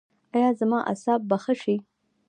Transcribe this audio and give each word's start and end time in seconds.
ایا 0.35 0.49
زما 0.59 0.79
اعصاب 0.91 1.21
به 1.29 1.37
ښه 1.43 1.53
شي؟ 1.61 1.75